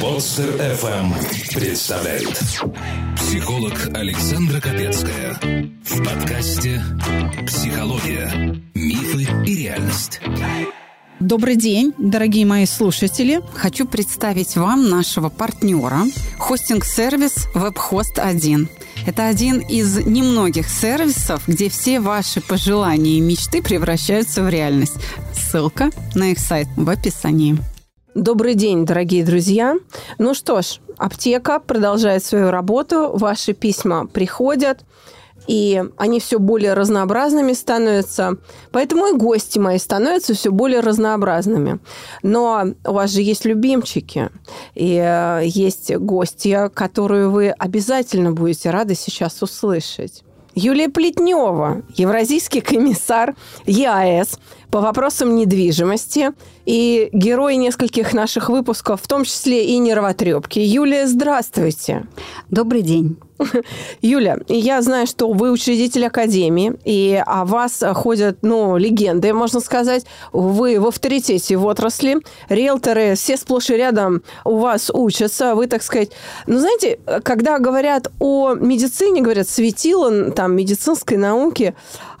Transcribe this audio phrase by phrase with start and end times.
[0.00, 1.14] Подстер FM
[1.54, 2.38] представляет
[3.16, 5.36] психолог Александра Капецкая
[5.84, 6.80] в подкасте
[7.46, 8.60] «Психология.
[8.74, 10.20] Мифы и реальность».
[11.18, 13.40] Добрый день, дорогие мои слушатели.
[13.54, 16.02] Хочу представить вам нашего партнера
[16.38, 18.68] хостинг-сервис WebHost 1.
[19.06, 24.96] Это один из немногих сервисов, где все ваши пожелания и мечты превращаются в реальность.
[25.32, 27.58] Ссылка на их сайт в описании.
[28.14, 29.76] Добрый день, дорогие друзья.
[30.18, 34.84] Ну что ж, аптека продолжает свою работу, ваши письма приходят,
[35.46, 38.36] и они все более разнообразными становятся.
[38.70, 41.78] Поэтому и гости мои становятся все более разнообразными.
[42.22, 44.28] Но у вас же есть любимчики,
[44.74, 50.22] и э, есть гости, которые вы обязательно будете рады сейчас услышать.
[50.54, 54.38] Юлия Плетнева, евразийский комиссар ЕАЭС
[54.72, 56.32] по вопросам недвижимости
[56.64, 60.60] и герой нескольких наших выпусков, в том числе и нервотрепки.
[60.60, 62.06] Юлия, здравствуйте.
[62.48, 63.18] Добрый день.
[64.02, 70.04] Юля, я знаю, что вы учредитель Академии, и о вас ходят, ну, легенды, можно сказать.
[70.32, 72.18] Вы в авторитете в отрасли.
[72.48, 75.54] Риэлторы все сплошь и рядом у вас учатся.
[75.54, 76.10] Вы, так сказать...
[76.46, 81.74] Ну, знаете, когда говорят о медицине, говорят, светило там медицинской науки,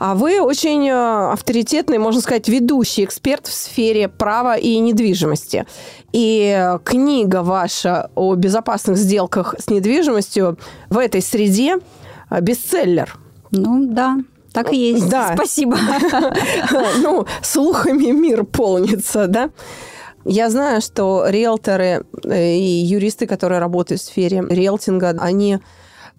[0.04, 5.64] а вы очень э, авторитетный, можно сказать, ведущий эксперт в сфере права и недвижимости.
[6.12, 10.58] И книга ваша о безопасных сделках с недвижимостью
[10.90, 11.76] в этой среде
[12.30, 13.16] э, бестселлер.
[13.52, 14.16] Ну, да,
[14.52, 15.08] так и есть.
[15.08, 15.34] Да.
[15.36, 15.78] Спасибо.
[16.98, 19.50] Ну, слухами мир полнится, да?
[20.24, 25.60] Я знаю, что риэлторы э, и юристы, которые работают в сфере риэлтинга, они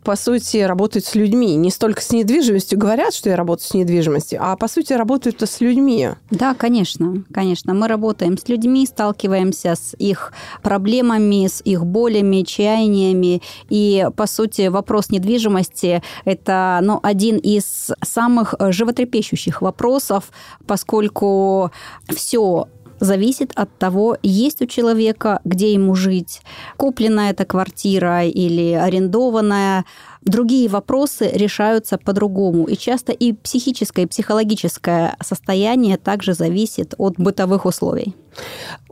[0.04, 1.56] по сути, работают с людьми.
[1.56, 5.62] Не столько с недвижимостью говорят, что я работаю с недвижимостью, а по сути работают с
[5.62, 6.09] людьми.
[6.30, 7.73] Да, конечно, конечно.
[7.73, 13.42] Мы работаем с людьми, сталкиваемся с их проблемами, с их болями, чаяниями.
[13.70, 20.31] И, по сути, вопрос недвижимости– это ну, один из самых животрепещущих вопросов,
[20.66, 21.72] поскольку
[22.09, 22.68] все
[23.00, 26.42] зависит от того, есть у человека, где ему жить,
[26.78, 29.86] куплена эта квартира или арендованная.
[30.22, 32.66] Другие вопросы решаются по-другому.
[32.66, 38.16] И часто и психическое, и психологическое состояние также зависит от бытовых условий.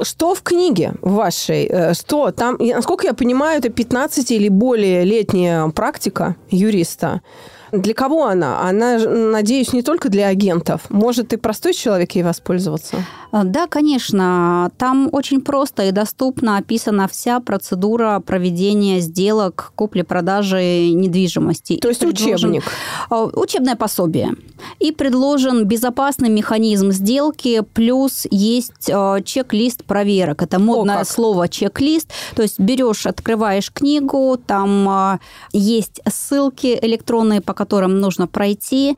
[0.01, 1.65] Что в книге вашей?
[1.65, 7.21] Э, что там, насколько я понимаю, это 15 или более летняя практика юриста.
[7.71, 8.67] Для кого она?
[8.67, 10.81] Она, надеюсь, не только для агентов.
[10.89, 12.97] Может и простой человек ей воспользоваться?
[13.31, 14.71] А, да, конечно.
[14.77, 21.77] Там очень просто и доступно описана вся процедура проведения сделок купли-продажи недвижимости.
[21.77, 22.63] То есть учебник?
[23.09, 24.33] А, учебное пособие.
[24.79, 30.41] И предложен безопасный механизм сделки, плюс есть а, чек-лист проверок.
[30.41, 32.09] Это модное О, слово чек-лист.
[32.35, 35.19] То есть берешь, открываешь книгу, там
[35.53, 38.97] есть ссылки электронные, по которым нужно пройти,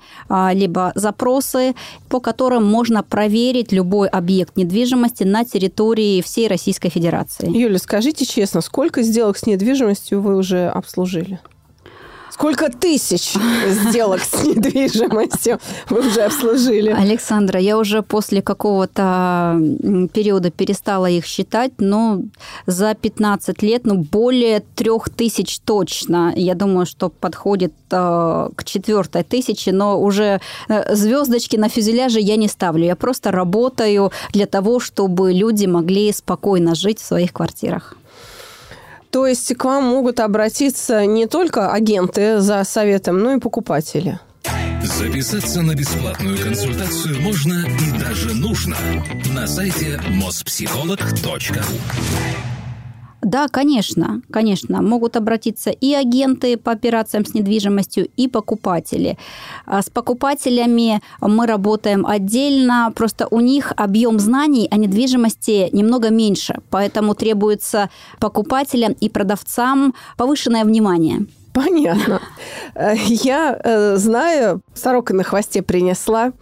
[0.54, 1.76] либо запросы,
[2.08, 7.50] по которым можно проверить любой объект недвижимости на территории всей Российской Федерации.
[7.50, 11.40] Юля, скажите честно, сколько сделок с недвижимостью вы уже обслужили?
[12.34, 13.36] Сколько тысяч
[13.68, 16.90] сделок с недвижимостью вы уже обслужили?
[16.90, 19.62] Александра, я уже после какого-то
[20.14, 22.22] периода перестала их считать, но
[22.66, 26.34] за 15 лет, ну, более трех тысяч точно.
[26.36, 32.36] Я думаю, что подходит э, к четвертой тысяче, но уже э, звездочки на фюзеляже я
[32.36, 32.84] не ставлю.
[32.84, 37.96] Я просто работаю для того, чтобы люди могли спокойно жить в своих квартирах.
[39.14, 44.20] То есть к вам могут обратиться не только агенты за советом, но и покупатели.
[44.84, 48.76] Записаться на бесплатную консультацию можно и даже нужно
[49.32, 52.53] на сайте mospsycholog.ru
[53.24, 54.82] да, конечно, конечно.
[54.82, 59.18] Могут обратиться и агенты по операциям с недвижимостью, и покупатели.
[59.66, 66.60] А с покупателями мы работаем отдельно, просто у них объем знаний о недвижимости немного меньше,
[66.70, 67.90] поэтому требуется
[68.20, 71.26] покупателям и продавцам повышенное внимание.
[71.54, 72.20] Понятно.
[73.06, 76.34] Я э, знаю, сорока на хвосте принесла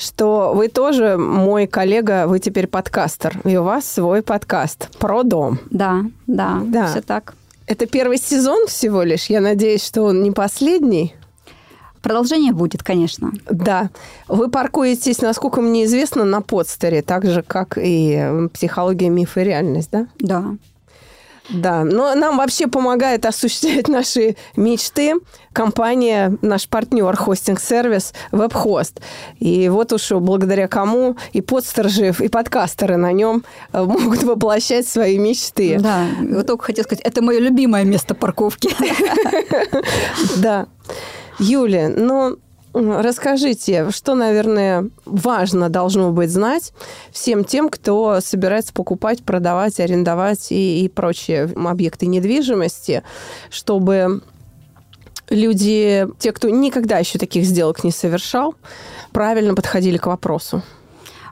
[0.00, 5.58] что вы тоже мой коллега, вы теперь подкастер, и у вас свой подкаст про дом.
[5.70, 6.86] Да, да, да.
[6.88, 7.34] все так.
[7.66, 9.26] Это первый сезон всего лишь.
[9.26, 11.14] Я надеюсь, что он не последний.
[12.02, 13.30] Продолжение будет, конечно.
[13.48, 13.90] Да.
[14.26, 19.90] Вы паркуетесь, насколько мне известно, на подстере, так же, как и психология, миф и реальность,
[19.92, 20.06] да?
[20.18, 20.56] Да.
[21.52, 25.14] Да, но нам вообще помогает осуществлять наши мечты
[25.52, 29.00] компания, наш партнер, хостинг-сервис WebHost.
[29.38, 35.18] И вот уж благодаря кому и подсторжив, и подкастеры на нем э, могут воплощать свои
[35.18, 35.78] мечты.
[35.80, 38.70] Да, вот только хотел сказать, это мое любимое место парковки.
[40.36, 40.66] Да.
[41.38, 42.38] Юля, ну,
[42.72, 46.72] Расскажите, что, наверное, важно должно быть знать
[47.10, 53.02] всем тем, кто собирается покупать, продавать, арендовать и, и прочие объекты недвижимости,
[53.50, 54.22] чтобы
[55.30, 58.54] люди, те, кто никогда еще таких сделок не совершал,
[59.10, 60.62] правильно подходили к вопросу?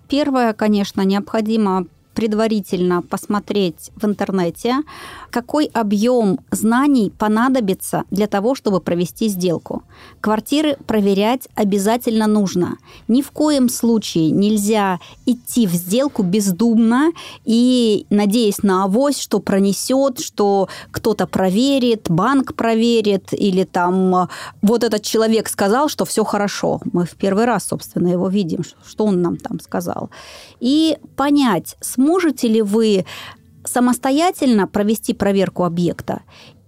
[0.08, 1.87] Первое, конечно, необходимо
[2.19, 4.79] предварительно посмотреть в интернете,
[5.31, 9.85] какой объем знаний понадобится для того, чтобы провести сделку.
[10.20, 12.79] Квартиры проверять обязательно нужно.
[13.06, 17.12] Ни в коем случае нельзя идти в сделку бездумно
[17.44, 24.29] и надеясь на авось, что пронесет, что кто-то проверит, банк проверит, или там
[24.61, 26.81] вот этот человек сказал, что все хорошо.
[26.93, 30.11] Мы в первый раз, собственно, его видим, что он нам там сказал.
[30.59, 31.76] И понять,
[32.09, 33.05] сможете ли вы
[33.65, 36.23] самостоятельно провести проверку объекта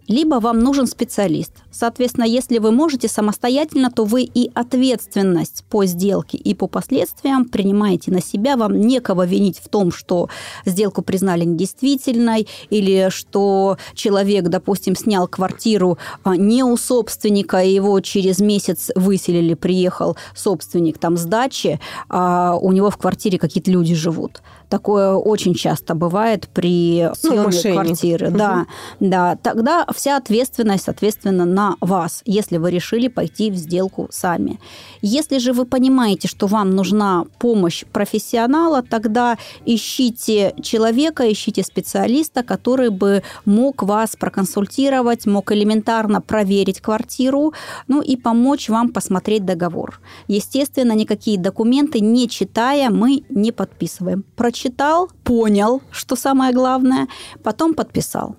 [0.06, 1.52] либо вам нужен специалист.
[1.70, 8.10] Соответственно, если вы можете самостоятельно, то вы и ответственность по сделке и по последствиям принимаете
[8.10, 8.56] на себя.
[8.56, 10.28] Вам некого винить в том, что
[10.64, 18.00] сделку признали недействительной или что человек, допустим, снял квартиру а, не у собственника, и его
[18.00, 23.94] через месяц выселили, приехал собственник там с дачи, а у него в квартире какие-то люди
[23.94, 24.42] живут.
[24.68, 28.28] Такое очень часто бывает при съеме ну, квартиры.
[28.28, 28.38] Угу.
[28.38, 28.66] Да,
[29.00, 29.36] да.
[29.42, 34.58] Тогда вся ответственность, соответственно, на вас, если вы решили пойти в сделку сами.
[35.02, 39.36] Если же вы понимаете, что вам нужна помощь профессионала, тогда
[39.66, 47.52] ищите человека, ищите специалиста, который бы мог вас проконсультировать, мог элементарно проверить квартиру,
[47.88, 50.00] ну и помочь вам посмотреть договор.
[50.28, 57.08] Естественно, никакие документы, не читая, мы не подписываем прочитал, понял, что самое главное,
[57.42, 58.36] потом подписал.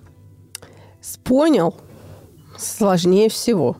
[1.24, 1.74] Понял.
[2.62, 3.76] Сложнее всего.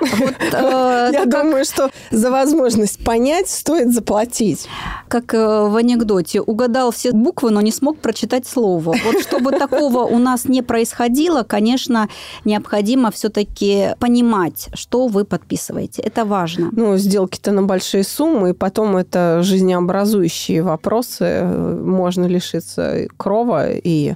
[0.00, 4.66] Вот, э, Я думаю, что за возможность понять стоит заплатить.
[5.08, 6.40] Как э, в анекдоте.
[6.40, 8.94] Угадал все буквы, но не смог прочитать слово.
[9.04, 12.08] Вот чтобы такого у нас не происходило, конечно,
[12.44, 16.02] необходимо все-таки понимать, что вы подписываете.
[16.02, 16.70] Это важно.
[16.72, 21.42] Ну, сделки-то на большие суммы, и потом это жизнеобразующие вопросы.
[21.44, 24.14] Можно лишиться крова и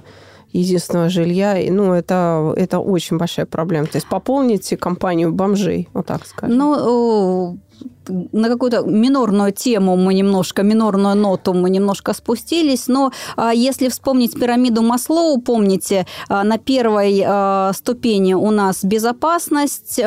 [0.59, 1.57] единственного жилья.
[1.69, 3.87] Ну, это, это очень большая проблема.
[3.87, 6.57] То есть пополните компанию бомжей, вот так скажем.
[6.57, 7.59] Ну,
[8.09, 14.39] на какую-то минорную тему мы немножко, минорную ноту мы немножко спустились, но а, если вспомнить
[14.39, 19.99] пирамиду Маслоу, помните, а, на первой а, ступени у нас безопасность,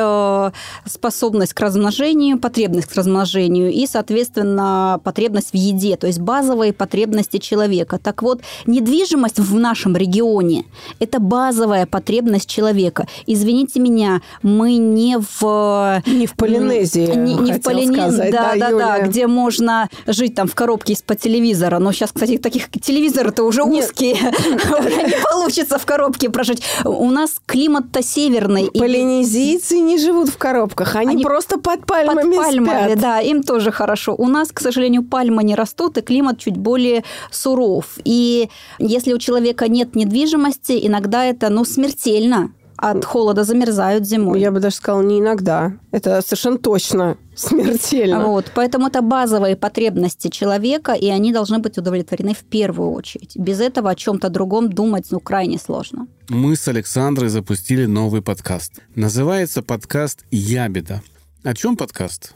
[0.85, 7.37] способность к размножению, потребность к размножению и, соответственно, потребность в еде, то есть базовые потребности
[7.37, 7.99] человека.
[8.01, 10.65] Так вот, недвижимость в нашем регионе–
[10.99, 13.07] это базовая потребность человека.
[13.27, 16.01] Извините меня, мы не в...
[16.05, 17.15] Не в Полинезии.
[17.15, 18.31] Не, не Полинезии сказать.
[18.31, 21.79] Да, да, да, да, где можно жить там в коробке из-под телевизора.
[21.79, 24.15] Но сейчас, кстати, таких телевизоры-то уже узкие.
[24.15, 26.63] Уже не получится в коробке прожить.
[26.83, 28.69] У нас климат-то северный.
[28.71, 34.15] Полинезийцы не живут в коробках, они просто под пальмами Под пальмами, да, им тоже хорошо.
[34.15, 37.97] У нас, к сожалению, пальмы не растут, и климат чуть более суров.
[38.03, 44.39] И если у человека нет недвижимости, иногда это, ну, смертельно от холода замерзают зимой.
[44.39, 45.73] Я бы даже сказала, не иногда.
[45.91, 48.25] Это совершенно точно смертельно.
[48.27, 53.35] Вот, поэтому это базовые потребности человека, и они должны быть удовлетворены в первую очередь.
[53.35, 56.07] Без этого о чем-то другом думать ну, крайне сложно.
[56.29, 58.81] Мы с Александрой запустили новый подкаст.
[58.95, 61.01] Называется подкаст «Ябеда».
[61.43, 62.33] О чем подкаст?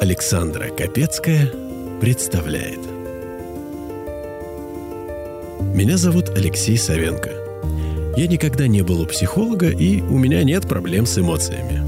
[0.00, 1.52] Александра Капецкая
[2.00, 2.80] представляет.
[5.74, 7.32] Меня зовут Алексей Савенко–
[8.16, 11.82] я никогда не был у психолога, и у меня нет проблем с эмоциями.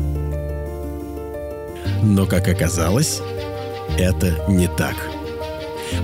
[2.02, 3.20] Но, как оказалось,
[3.98, 4.96] это не так.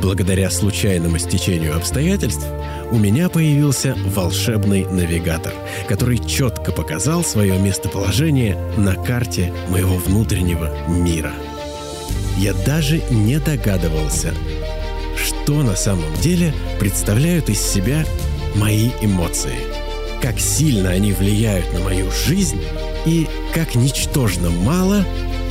[0.01, 2.47] Благодаря случайному стечению обстоятельств
[2.93, 5.53] у меня появился волшебный навигатор,
[5.89, 11.33] который четко показал свое местоположение на карте моего внутреннего мира.
[12.39, 14.33] Я даже не догадывался,
[15.17, 18.05] что на самом деле представляют из себя
[18.55, 19.57] мои эмоции–
[20.23, 22.63] как сильно они влияют на мою жизнь
[23.05, 25.05] и как ничтожно мало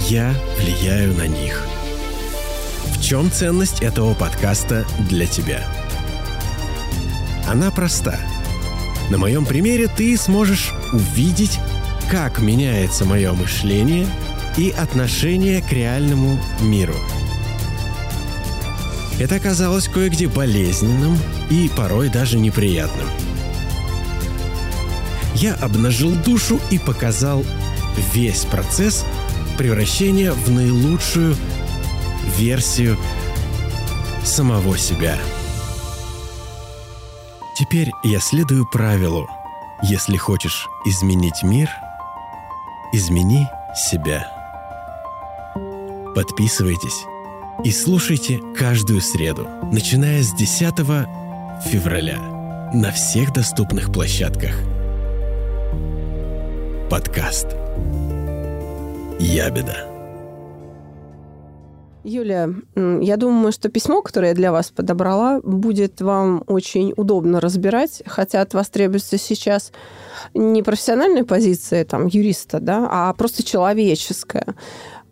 [0.08, 1.68] я влияю на них.
[2.86, 5.62] В чем ценность этого подкаста для тебя?
[7.48, 8.18] Она проста.
[9.10, 11.60] На моем примере ты сможешь увидеть,
[12.10, 14.08] как меняется мое мышление
[14.56, 16.96] и отношение к реальному миру.
[19.20, 21.18] Это оказалось кое-где болезненным
[21.50, 23.08] и порой даже неприятным.
[25.36, 27.44] Я обнажил душу и показал
[28.14, 29.06] весь процесс
[29.58, 31.36] превращения в наилучшую
[32.38, 32.98] версию
[34.24, 35.18] самого себя.
[37.58, 39.28] Теперь я следую правилу.
[39.84, 41.70] Если хочешь изменить мир,
[42.94, 44.28] измени себя.
[46.16, 47.06] Подписывайтесь
[47.64, 50.76] и слушайте каждую среду, начиная с 10
[51.66, 52.18] февраля
[52.74, 54.56] на всех доступных площадках.
[56.92, 57.48] Подкаст
[59.18, 59.88] «Ябеда».
[62.04, 68.04] Юлия, я думаю, что письмо, которое я для вас подобрала, будет вам очень удобно разбирать,
[68.06, 69.72] хотя от вас требуется сейчас
[70.34, 74.48] не профессиональная позиция там, юриста, да, а просто человеческая.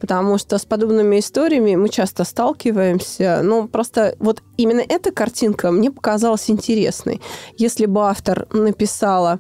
[0.02, 3.40] Потому что с подобными историями мы часто сталкиваемся.
[3.42, 7.22] Ну, просто вот именно эта картинка мне показалась интересной.
[7.58, 9.40] Если бы автор написала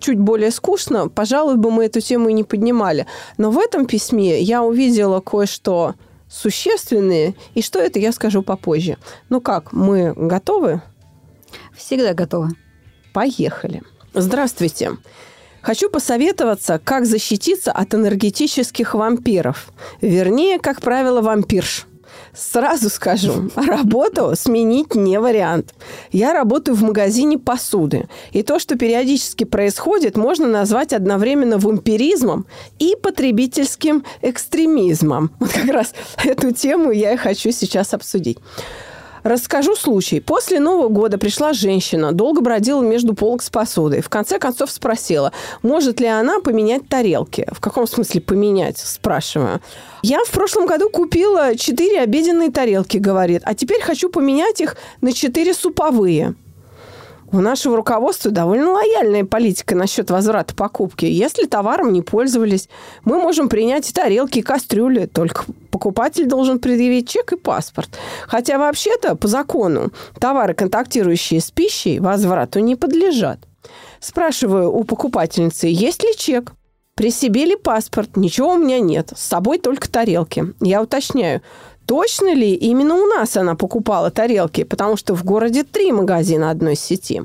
[0.00, 3.06] чуть более скучно, пожалуй, бы мы эту тему и не поднимали.
[3.38, 5.94] Но в этом письме я увидела кое-что
[6.28, 7.34] существенные.
[7.54, 8.96] И что это, я скажу попозже.
[9.28, 10.82] Ну как, мы готовы?
[11.76, 12.50] Всегда готовы.
[13.12, 13.82] Поехали.
[14.14, 14.92] Здравствуйте.
[15.62, 19.72] Хочу посоветоваться, как защититься от энергетических вампиров.
[20.00, 21.86] Вернее, как правило, вампирш.
[22.34, 25.74] Сразу скажу, работу сменить не вариант.
[26.12, 28.08] Я работаю в магазине посуды.
[28.32, 32.46] И то, что периодически происходит, можно назвать одновременно вампиризмом
[32.78, 35.30] и потребительским экстремизмом.
[35.40, 38.38] Вот как раз эту тему я и хочу сейчас обсудить.
[39.22, 40.20] Расскажу случай.
[40.20, 44.00] После Нового года пришла женщина, долго бродила между полок с посудой.
[44.00, 47.46] В конце концов спросила, может ли она поменять тарелки.
[47.52, 49.60] В каком смысле поменять, спрашиваю.
[50.02, 55.12] Я в прошлом году купила четыре обеденные тарелки, говорит, а теперь хочу поменять их на
[55.12, 56.34] четыре суповые.
[57.32, 61.04] У нашего руководства довольно лояльная политика насчет возврата покупки.
[61.04, 62.68] Если товаром не пользовались,
[63.04, 65.06] мы можем принять и тарелки, и кастрюли.
[65.06, 67.90] Только покупатель должен предъявить чек и паспорт.
[68.26, 73.38] Хотя вообще-то, по закону, товары, контактирующие с пищей, возврату не подлежат.
[74.00, 76.52] Спрашиваю у покупательницы, есть ли чек?
[76.96, 78.16] При себе ли паспорт?
[78.16, 79.12] Ничего у меня нет.
[79.16, 80.52] С собой только тарелки.
[80.60, 81.40] Я уточняю,
[81.86, 86.76] точно ли именно у нас она покупала тарелки, потому что в городе три магазина одной
[86.76, 87.22] сети.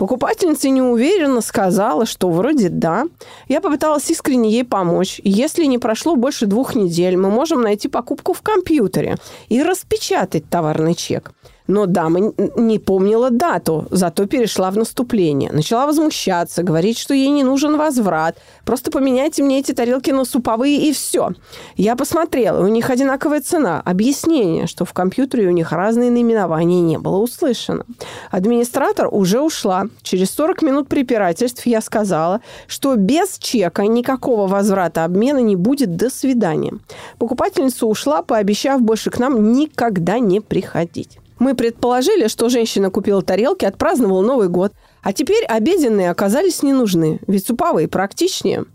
[0.00, 3.04] Покупательница неуверенно сказала, что вроде да.
[3.48, 5.20] Я попыталась искренне ей помочь.
[5.24, 9.18] Если не прошло больше двух недель, мы можем найти покупку в компьютере
[9.50, 11.32] и распечатать товарный чек.
[11.70, 15.52] Но дама не помнила дату, зато перешла в наступление.
[15.52, 18.38] Начала возмущаться, говорить, что ей не нужен возврат.
[18.64, 21.30] Просто поменяйте мне эти тарелки на суповые и все.
[21.76, 23.82] Я посмотрела, у них одинаковая цена.
[23.84, 27.84] Объяснение, что в компьютере у них разные наименования не было услышано.
[28.32, 29.89] Администратор уже ушла.
[30.02, 35.96] Через 40 минут препирательств я сказала, что без чека никакого возврата обмена не будет.
[35.96, 36.74] До свидания.
[37.18, 41.18] Покупательница ушла, пообещав больше к нам никогда не приходить.
[41.38, 44.72] Мы предположили, что женщина купила тарелки, отпраздновала Новый год.
[45.02, 48.66] А теперь обеденные оказались не нужны, ведь суповые практичнее.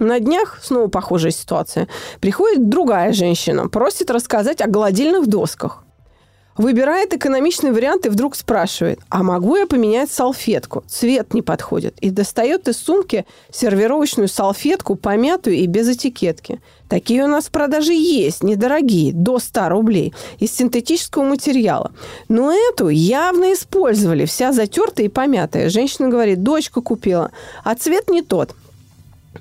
[0.00, 1.86] На днях снова похожая ситуация.
[2.20, 5.84] Приходит другая женщина, просит рассказать о гладильных досках.
[6.56, 10.84] Выбирает экономичный вариант и вдруг спрашивает, а могу я поменять салфетку?
[10.88, 11.96] Цвет не подходит.
[12.00, 16.60] И достает из сумки сервировочную салфетку, помятую и без этикетки.
[16.88, 21.92] Такие у нас в продаже есть, недорогие, до 100 рублей, из синтетического материала.
[22.28, 25.70] Но эту явно использовали, вся затертая и помятая.
[25.70, 27.30] Женщина говорит, дочка купила,
[27.62, 28.56] а цвет не тот.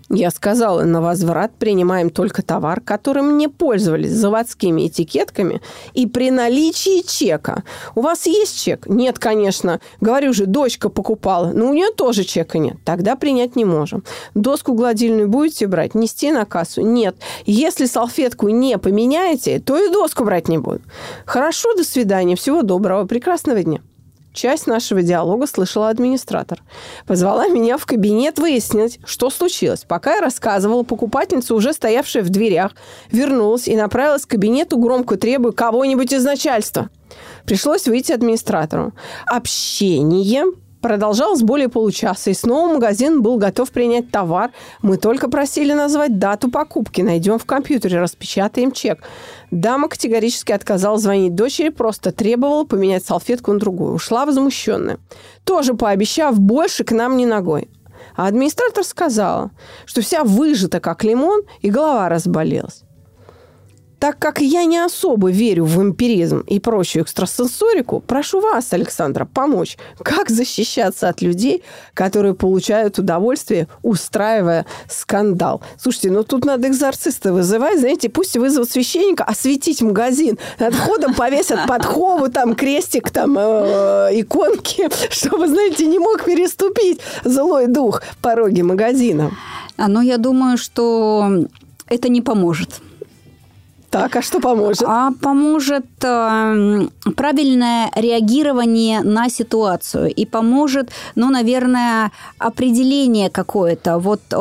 [0.10, 5.62] Я сказала, на возврат принимаем только товар, которым не пользовались заводскими этикетками
[5.94, 7.64] и при наличии чека.
[7.96, 8.88] У вас есть чек?
[8.88, 9.80] Нет, конечно.
[10.00, 12.78] Говорю же, дочка покупала, но у нее тоже чека нет.
[12.86, 14.04] Тогда принять не можем.
[14.36, 15.96] Доску гладильную будете брать?
[15.96, 16.82] Нести на кассу?
[16.82, 17.16] Нет.
[17.46, 20.82] Если салфетку не поменяете, то и доску брать не буду.
[21.26, 22.36] Хорошо, до свидания.
[22.36, 23.06] Всего доброго.
[23.06, 23.82] Прекрасного дня.
[24.34, 26.62] Часть нашего диалога слышала администратор.
[27.08, 29.86] Позвала меня в кабинет выяснить, что случилось.
[29.88, 32.74] Пока я рассказывала, покупательница, уже стоявшая в дверях,
[33.12, 36.90] вернулась и направилась к кабинету, громко требуя кого-нибудь из начальства.
[37.46, 38.94] Пришлось выйти администратору.
[39.26, 40.46] Общение
[40.82, 44.52] Продолжалось более получаса, и снова магазин был готов принять товар.
[44.82, 47.02] Мы только просили назвать дату покупки.
[47.02, 49.04] Найдем в компьютере, распечатаем чек.
[49.52, 53.96] Дама категорически отказалась звонить дочери, просто требовала поменять салфетку на другую.
[53.96, 55.00] Ушла возмущенная.
[55.44, 57.70] Тоже пообещав больше к нам не ногой.
[58.16, 59.52] А администратор сказала,
[59.86, 62.84] что вся выжата, как лимон, и голова разболелась.
[64.00, 69.78] Так как я не особо верю в вампиризм и прочую экстрасенсорику, прошу вас, Александра, помочь,
[70.02, 71.64] как защищаться от людей,
[71.94, 75.62] которые получают удовольствие, устраивая скандал.
[75.78, 80.40] Слушайте, ну тут надо экзорциста вызывать, знаете, пусть вызовут священника осветить магазин.
[80.60, 87.68] Над входом повесят подкову, там крестик, там э, иконки, чтобы, знаете, не мог переступить злой
[87.68, 89.32] дух пороги магазина.
[89.76, 91.46] А, ну, я думаю, что
[91.90, 92.82] это не поможет.
[93.90, 94.84] Так, а что поможет?
[94.86, 103.98] А поможет э, правильное реагирование на ситуацию и поможет, ну, наверное, определение какое-то.
[103.98, 104.36] Вот э,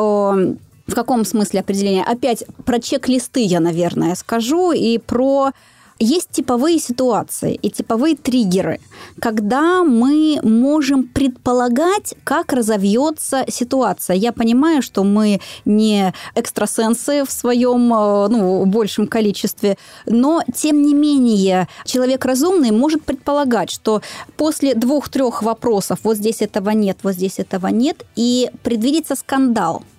[0.89, 2.03] в каком смысле определение?
[2.03, 5.51] Опять про чек-листы я, наверное, скажу и про
[5.99, 8.79] есть типовые ситуации и типовые триггеры,
[9.19, 14.15] когда мы можем предполагать, как разовьется ситуация.
[14.15, 20.93] Я понимаю, что мы не экстрасенсы в своем э, ну, большем количестве, но тем не
[20.93, 24.01] менее человек разумный может предполагать, что
[24.37, 29.83] после двух-трех вопросов вот здесь этого нет, вот здесь этого нет, и предвидится скандал–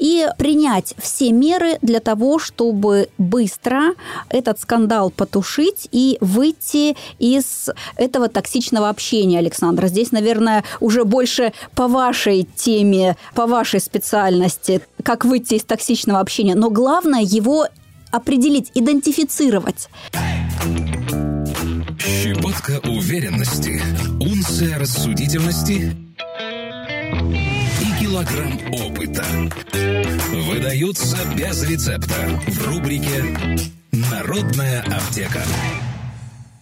[0.00, 3.94] и принять все меры для того, чтобы быстро
[4.30, 9.86] этот скандал потушить и выйти из этого токсичного общения, Александра.
[9.86, 16.54] Здесь, наверное, уже больше по вашей теме, по вашей специальности, как выйти из токсичного общения.
[16.54, 17.66] Но главное его
[18.10, 19.88] определить, идентифицировать.
[21.98, 23.82] Щепотка уверенности,
[24.18, 25.94] унция рассудительности
[28.10, 29.24] килограмм опыта.
[30.48, 32.14] Выдаются без рецепта
[32.48, 33.22] в рубрике
[33.92, 35.40] «Народная аптека».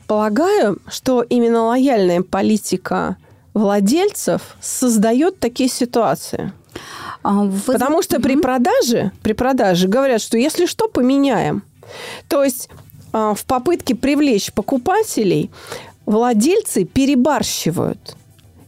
[0.06, 3.16] Полагаю, что именно лояльная политика
[3.54, 6.52] владельцев создает такие ситуации.
[7.22, 7.72] А, вы...
[7.72, 11.62] Потому что при продаже, при продаже говорят, что если что, поменяем.
[12.28, 12.68] То есть
[13.14, 15.50] а, в попытке привлечь покупателей
[16.04, 18.17] владельцы перебарщивают.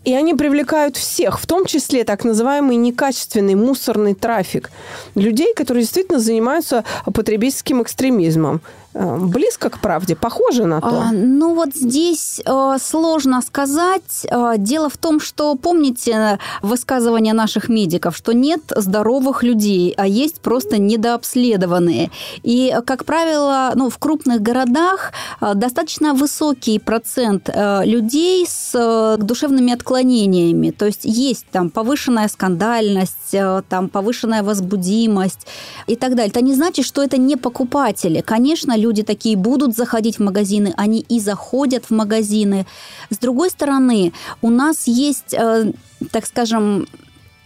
[0.04, 4.71] И они привлекают всех, в том числе так называемый некачественный мусорный трафик.
[5.15, 8.63] Людей, которые действительно занимаются потребительским экстремизмом.
[8.93, 10.89] Э, близко к правде, похоже на то?
[10.89, 14.26] А, ну вот здесь э, сложно сказать.
[14.29, 20.41] Э, дело в том, что помните высказывание наших медиков, что нет здоровых людей, а есть
[20.41, 22.11] просто недообследованные.
[22.43, 27.49] И, как правило, ну, в крупных городах э, достаточно высокий процент
[27.85, 30.71] людей с душевными отклонениями.
[30.71, 33.35] То есть есть там повышенная скандальность,
[33.69, 35.47] там повышенная возбудимость
[35.87, 36.31] и так далее.
[36.31, 38.21] Это не значит, что это не покупатели.
[38.21, 42.66] Конечно, люди такие будут заходить в магазины, они и заходят в магазины.
[43.10, 44.12] С другой стороны,
[44.43, 45.73] у нас есть, э,
[46.10, 46.86] так скажем,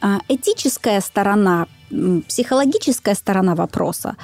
[0.02, 1.66] э, этическая сторона,
[2.28, 4.16] психологическая сторона вопроса.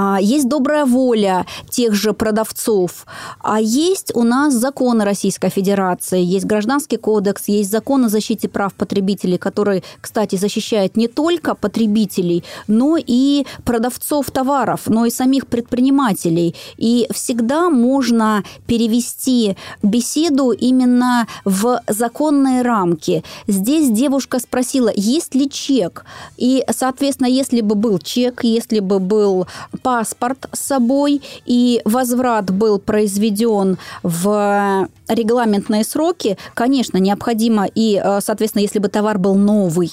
[0.00, 3.04] А, есть добрая воля тех же продавцов,
[3.40, 8.74] а есть у нас законы Российской Федерации, есть Гражданский кодекс, есть закон о защите прав
[8.74, 16.54] потребителей, который, кстати, защищает не только потребителей, но и продавцов товаров, но и самих предпринимателей.
[16.76, 23.24] И всегда можно перевести беседу именно в законные рамки.
[23.48, 26.04] Здесь девушка спросила, есть ли чек,
[26.36, 29.48] и, соответственно, если бы был чек, если бы был
[29.88, 38.60] паспорт с собой, и возврат был произведен в регламентные сроки, конечно, необходимо и, э, соответственно,
[38.60, 39.90] если бы товар был новый,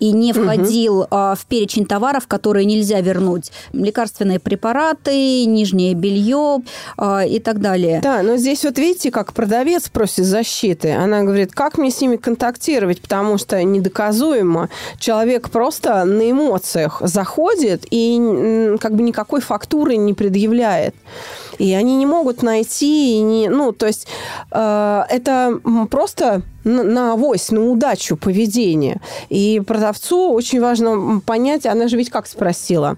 [0.00, 1.08] и не входил угу.
[1.10, 3.52] в перечень товаров, которые нельзя вернуть.
[3.72, 6.62] Лекарственные препараты, нижнее белье
[6.96, 8.00] а, и так далее.
[8.02, 10.92] Да, но здесь вот видите, как продавец просит защиты.
[10.92, 14.68] Она говорит, как мне с ними контактировать, потому что недоказуемо.
[14.98, 20.94] Человек просто на эмоциях заходит и как бы никакой фактуры не предъявляет.
[21.58, 24.06] И они не могут найти, не, ну, то есть
[24.52, 29.00] э, это просто на, авось, на удачу поведения.
[29.28, 32.96] И продавцу очень важно понять, она же ведь как спросила,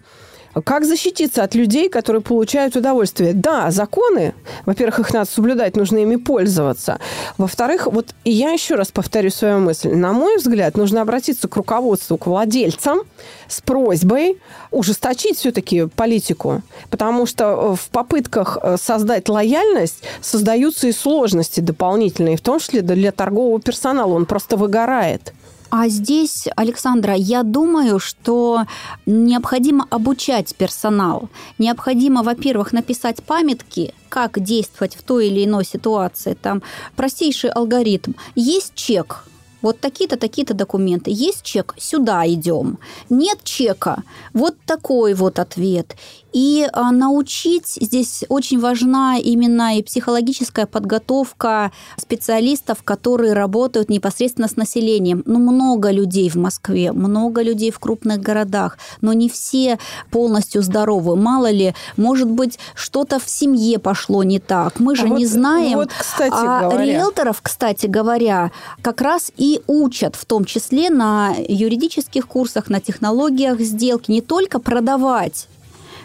[0.65, 3.35] Как защититься от людей, которые получают удовольствие?
[3.35, 4.35] Да, законы,
[4.67, 6.99] во-первых, их надо соблюдать, нужно ими пользоваться.
[7.39, 9.95] Во-вторых, вот и я еще раз повторю свою мысль.
[9.95, 13.03] На мой взгляд, нужно обратиться к руководству, к владельцам
[13.47, 14.41] с просьбой
[14.73, 16.63] ужесточить все-таки политику.
[16.91, 23.13] Потому что в попытках э, создать лояльность создаются и сложности дополнительные, в том числе для
[23.13, 24.15] торгового персонала.
[24.15, 25.33] Он просто выгорает.
[25.71, 28.65] А здесь, Александра, я думаю, что
[29.07, 31.29] необходимо обучать персонал.
[31.59, 36.35] Необходимо, во-первых, написать памятки, как действовать в той или иной ситуации.
[36.35, 36.63] Там
[36.97, 38.15] простейший алгоритм.
[38.35, 39.25] Есть чек,
[39.63, 41.11] вот такие-то, такие-то документы.
[41.13, 42.79] Есть чек, сюда идем.
[43.09, 44.03] Нет чека,
[44.33, 45.97] вот такой вот ответ.
[46.33, 54.57] И а, научить здесь очень важна именно и психологическая подготовка специалистов, которые работают непосредственно с
[54.57, 55.23] населением.
[55.27, 59.79] Ну, много людей в Москве, много людей в крупных городах, но не все
[60.11, 61.17] полностью здоровы.
[61.17, 64.79] Мало ли, может быть, что-то в семье пошло не так.
[64.79, 65.79] Мы же а не вот, знаем.
[65.79, 66.85] Вот, кстати а говоря.
[66.85, 73.61] риэлторов, кстати говоря, как раз и учат, в том числе на юридических курсах, на технологиях
[73.61, 75.49] сделки, не только продавать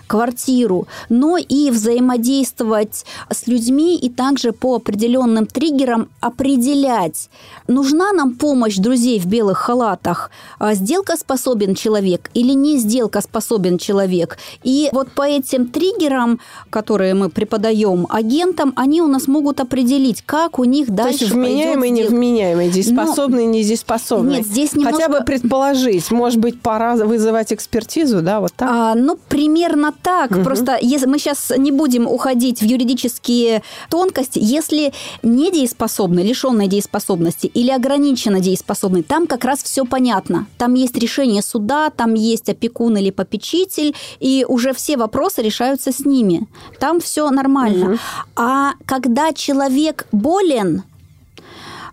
[0.07, 7.29] квартиру, но и взаимодействовать с людьми и также по определенным триггерам определять,
[7.67, 13.77] нужна нам помощь друзей в белых халатах, а сделка способен человек или не сделка способен
[13.77, 14.37] человек.
[14.63, 16.39] И вот по этим триггерам,
[16.69, 21.35] которые мы преподаем агентам, они у нас могут определить, как у них дальше То есть
[21.35, 24.37] вменяемый, невменяемый, дееспособный, недееспособный.
[24.37, 24.97] Нет, здесь немножко...
[24.97, 28.69] Хотя бы предположить, может быть, пора вызывать экспертизу, да, вот так?
[28.71, 30.31] А, ну, примерно так.
[30.31, 30.43] Угу.
[30.43, 37.71] Просто если мы сейчас не будем уходить в юридические тонкости, если недееспособный, лишенный дееспособности или
[37.71, 40.47] ограниченно дееспособный, там как раз все понятно.
[40.57, 46.05] Там есть решение суда, там есть опекун или попечитель, и уже все вопросы решаются с
[46.05, 46.47] ними.
[46.79, 47.91] Там все нормально.
[47.91, 47.99] Угу.
[48.35, 50.83] А когда человек болен,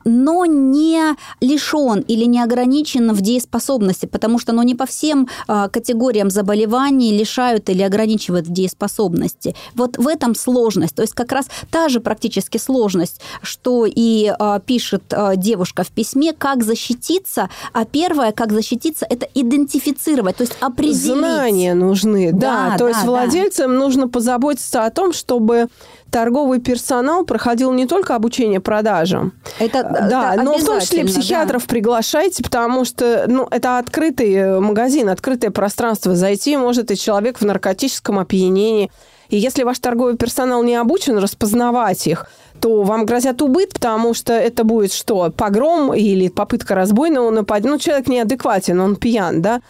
[0.04, 5.68] но не лишен или не ограничен в дееспособности, потому что ну, не по всем а,
[5.68, 9.54] категориям заболеваний лишают или ограничивают в дееспособности.
[9.74, 10.94] Вот в этом сложность.
[10.94, 15.90] То есть как раз та же практически сложность, что и а, пишет а, девушка в
[15.90, 21.02] письме, как защититься, а первое, как защититься, это идентифицировать, то есть определить.
[21.02, 22.70] Знания нужны, да.
[22.70, 23.78] да то да, есть владельцам да.
[23.78, 25.68] нужно позаботиться о том, чтобы
[26.12, 29.32] торговый персонал проходил не только обучение продажам.
[29.58, 31.68] Это, да, это но в том числе психиатров да.
[31.68, 36.14] приглашайте, потому что ну, это открытый э, магазин, открытое пространство.
[36.14, 38.90] Зайти может и человек в наркотическом опьянении.
[39.30, 42.26] И если ваш торговый персонал не обучен распознавать их,
[42.60, 45.32] то вам грозят убытки, потому что это будет что?
[45.34, 47.72] Погром или попытка разбойного нападения.
[47.72, 49.62] Ну, человек неадекватен, он пьян, да?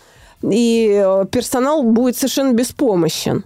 [0.42, 3.44] И э, персонал будет совершенно беспомощен.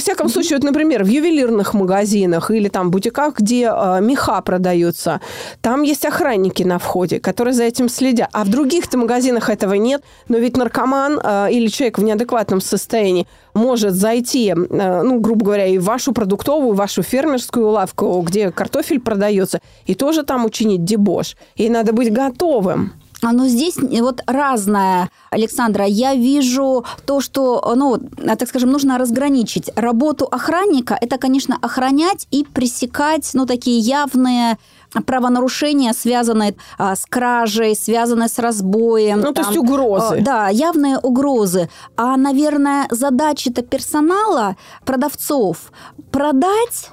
[0.00, 5.20] Во всяком случае, вот, например, в ювелирных магазинах или там бутиках, где э, меха продаются,
[5.60, 8.30] там есть охранники на входе, которые за этим следят.
[8.32, 10.02] А в других-то магазинах этого нет.
[10.28, 15.66] Но ведь наркоман э, или человек в неадекватном состоянии может зайти, э, ну, грубо говоря,
[15.66, 20.82] и в вашу продуктовую, в вашу фермерскую лавку, где картофель продается, и тоже там учинить
[20.82, 21.36] дебош.
[21.56, 22.94] И надо быть готовым.
[23.22, 25.84] А, Но ну, здесь вот разное, Александра.
[25.84, 29.70] Я вижу то, что, ну, так скажем, нужно разграничить.
[29.76, 34.58] Работу охранника– это, конечно, охранять и пресекать, ну, такие явные
[35.06, 39.20] правонарушения, связанные а, с кражей, связанные с разбоем.
[39.20, 40.18] Ну, там, то есть угрозы.
[40.18, 41.68] А, да, явные угрозы.
[41.96, 45.72] А, наверное, задача-то персонала, продавцов,
[46.10, 46.90] продать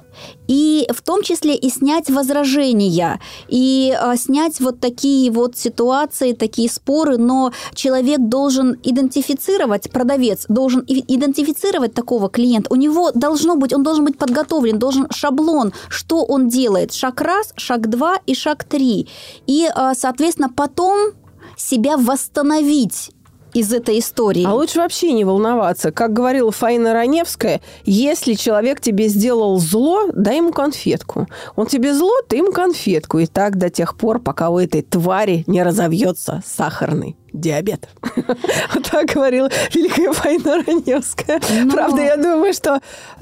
[0.47, 6.69] и в том числе и снять возражения, и а, снять вот такие вот ситуации, такие
[6.69, 13.84] споры, но человек должен идентифицировать, продавец должен идентифицировать такого клиента, у него должно быть, он
[13.84, 19.08] должен быть подготовлен, должен шаблон, что он делает, шаг раз, шаг два и шаг три,
[19.47, 21.13] и, а, соответственно, потом
[21.58, 23.12] себя восстановить
[23.53, 24.45] из этой истории.
[24.45, 25.91] А лучше вообще не волноваться.
[25.91, 31.27] Как говорила Фаина Раневская, если человек тебе сделал зло, дай ему конфетку.
[31.55, 33.19] Он тебе зло, ты ему конфетку.
[33.19, 37.87] И так до тех пор, пока у этой твари не разовьется сахарный диабет.
[38.73, 41.41] Вот так говорила великая Фаина Раневская.
[41.63, 41.71] Но...
[41.71, 42.81] Правда, я думаю, что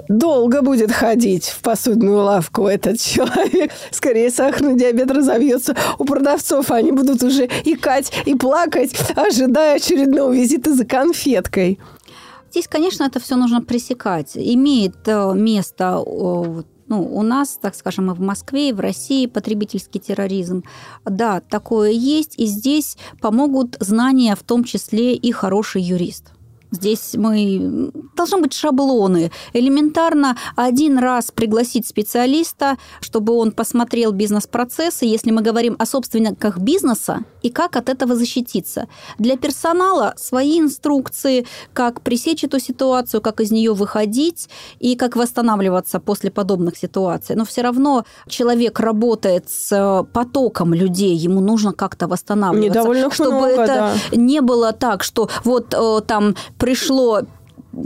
[0.10, 3.72] долго будет ходить в посудную лавку этот человек.
[3.92, 6.72] Скорее, сахарный диабет разовьется у продавцов.
[6.72, 11.80] Они будут уже икать и плакать, ожидая очередного визита за конфеткой.
[12.52, 14.32] Здесь, конечно, это все нужно пресекать.
[14.36, 16.00] Имеет э, место
[16.88, 20.64] ну, у нас, так скажем, и в Москве, и в России потребительский терроризм.
[21.04, 26.35] Да, такое есть, и здесь помогут знания, в том числе и хороший юрист.
[26.76, 27.92] Здесь мы...
[28.16, 29.32] Должны быть шаблоны.
[29.54, 37.26] Элементарно один раз пригласить специалиста, чтобы он посмотрел бизнес-процессы, если мы говорим о собственниках бизнеса,
[37.42, 38.88] и как от этого защититься.
[39.18, 46.00] Для персонала свои инструкции, как пресечь эту ситуацию, как из нее выходить и как восстанавливаться
[46.00, 47.36] после подобных ситуаций.
[47.36, 52.80] Но все равно человек работает с потоком людей, ему нужно как-то восстанавливаться.
[52.80, 54.18] Недовольных чтобы много, это да.
[54.18, 56.36] не было так, что вот э, там
[56.66, 57.22] пришло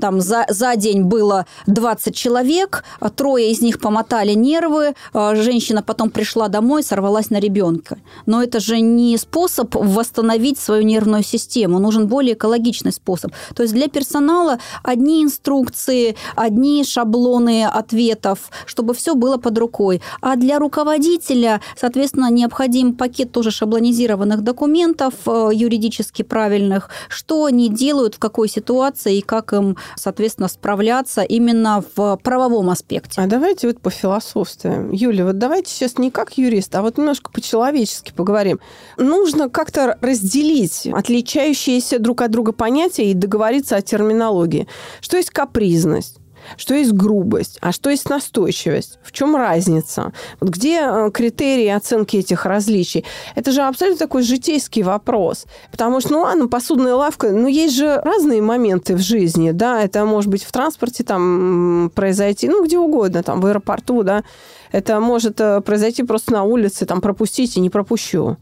[0.01, 5.81] там за, за день было 20 человек, а трое из них помотали нервы, а женщина
[5.81, 7.97] потом пришла домой, сорвалась на ребенка.
[8.25, 13.31] Но это же не способ восстановить свою нервную систему, нужен более экологичный способ.
[13.55, 20.01] То есть для персонала одни инструкции, одни шаблоны ответов, чтобы все было под рукой.
[20.21, 28.15] А для руководителя, соответственно, необходим пакет тоже шаблонизированных документов, э, юридически правильных, что они делают,
[28.15, 33.21] в какой ситуации и как им соответственно, справляться именно в правовом аспекте.
[33.21, 34.89] А давайте вот по философству.
[34.91, 38.59] Юля, вот давайте сейчас не как юрист, а вот немножко по-человечески поговорим.
[38.97, 44.67] Нужно как-то разделить отличающиеся друг от друга понятия и договориться о терминологии.
[45.01, 46.17] Что есть капризность?
[46.57, 48.99] Что есть грубость, а что есть настойчивость.
[49.03, 50.13] В чем разница?
[50.39, 53.05] Вот где э, критерии оценки этих различий?
[53.35, 55.45] Это же абсолютно такой житейский вопрос.
[55.71, 60.05] Потому что, ну ладно, посудная лавка, но есть же разные моменты в жизни, да, это
[60.05, 64.23] может быть в транспорте там произойти, ну, где угодно, там, в аэропорту, да,
[64.71, 68.37] это может э, произойти просто на улице, там, пропустите, не пропущу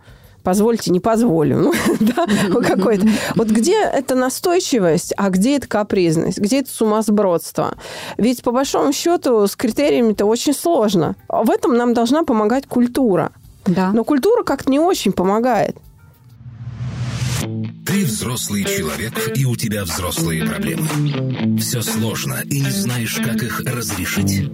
[0.47, 1.57] позвольте, не позволю.
[1.57, 2.25] Ну, да,
[2.61, 3.05] какой-то.
[3.35, 7.75] Вот где эта настойчивость, а где это капризность, где это сумасбродство?
[8.17, 11.17] Ведь, по большому счету, с критериями-то очень сложно.
[11.27, 13.33] В этом нам должна помогать культура.
[13.65, 13.91] Да.
[13.91, 15.75] Но культура как-то не очень помогает.
[17.85, 21.57] Ты взрослый человек, и у тебя взрослые проблемы.
[21.59, 24.51] Все сложно, и не знаешь, как их разрешить.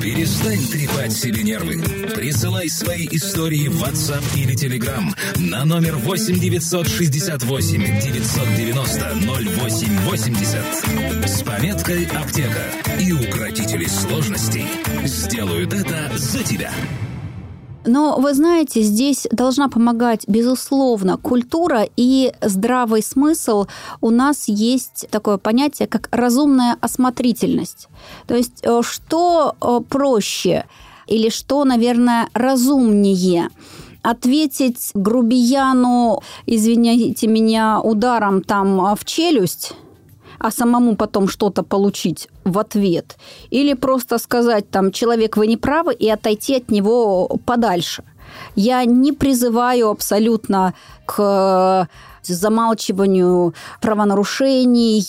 [0.00, 1.82] Перестань трепать себе нервы.
[2.14, 5.04] Присылай свои истории в WhatsApp или Telegram
[5.36, 12.70] на номер 8 968 990 0880 с пометкой «Аптека».
[13.00, 14.66] И укротители сложностей
[15.04, 16.72] сделают это за тебя.
[17.86, 23.66] Но вы знаете, здесь должна помогать, безусловно, культура и здравый смысл.
[24.00, 27.88] У нас есть такое понятие, как разумная осмотрительность.
[28.26, 30.66] То есть э, что э, проще
[31.06, 33.50] или что, наверное, разумнее?
[34.02, 39.72] Ответить грубияну, извините меня, ударом там в челюсть–
[40.38, 43.16] а самому потом что-то получить в ответ.
[43.50, 48.02] Или просто сказать там, человек, вы не правы, и отойти от него подальше.
[48.54, 51.88] Я не призываю абсолютно к
[52.22, 55.02] замалчиванию правонарушений,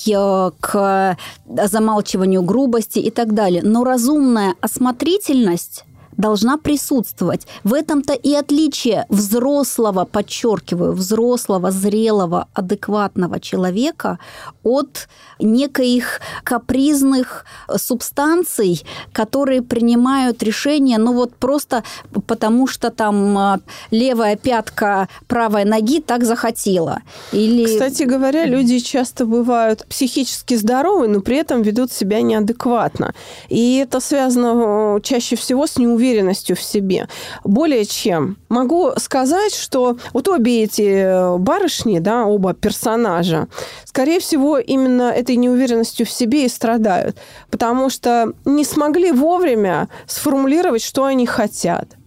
[0.59, 3.61] к замалчиванию грубости и так далее.
[3.63, 5.83] Но разумная осмотрительность
[6.17, 7.47] должна присутствовать.
[7.63, 14.19] В этом-то и отличие взрослого, подчеркиваю, взрослого, зрелого, адекватного человека
[14.63, 15.07] от
[15.39, 21.83] некоих капризных субстанций, которые принимают решения, ну вот просто
[22.25, 23.59] потому, что там а,
[23.91, 27.01] левая пятка правой ноги так захотела.
[27.31, 27.65] Или...
[27.65, 33.13] Кстати говоря, люди часто бывают психически здоровы, но при этом ведут себя неадекватно.
[33.49, 37.07] И это связано чаще всего с неуверенностью уверенностью в себе.
[37.43, 38.37] Более чем.
[38.49, 43.47] Могу сказать, что вот обе эти барышни, да, оба персонажа,
[43.85, 47.17] скорее всего, именно этой неуверенностью в себе и страдают.
[47.49, 51.97] Потому что не смогли вовремя сформулировать, что они хотят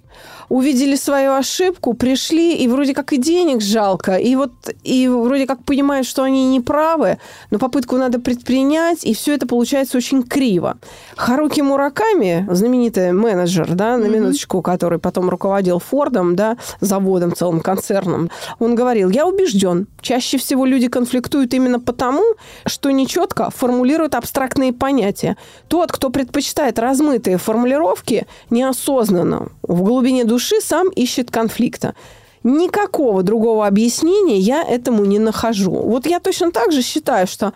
[0.50, 4.50] увидели свою ошибку, пришли, и вроде как и денег жалко, и вот
[4.82, 7.18] и вроде как понимают, что они не правы,
[7.50, 10.78] но попытку надо предпринять, и все это получается очень криво.
[11.16, 18.28] Харуки Мураками, знаменитый менеджер, да, на минуточку, который потом руководил Фордом, да, заводом, целым концерном,
[18.58, 22.24] он говорил, я убежден, чаще всего люди конфликтуют именно потому,
[22.66, 25.36] что нечетко формулируют абстрактные понятия.
[25.68, 31.94] Тот, кто предпочитает размытые формулировки, неосознанно, в глубине души души сам ищет конфликта.
[32.42, 35.70] Никакого другого объяснения я этому не нахожу.
[35.72, 37.52] Вот я точно так же считаю, что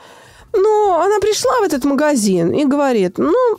[0.53, 3.59] ну, она пришла в этот магазин и говорит, ну,